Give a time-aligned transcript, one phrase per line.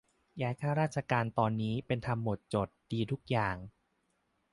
[0.41, 3.57] ย้ายข้าราชการตอนนี้เป็นธรรมหมดจด ดีทุกอย่าง